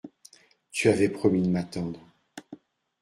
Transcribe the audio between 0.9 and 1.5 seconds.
promis de